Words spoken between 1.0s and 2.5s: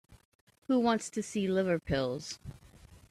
to see liver pills?